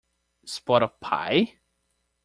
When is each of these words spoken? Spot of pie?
Spot 0.47 0.81
of 0.81 0.99
pie? 0.99 1.59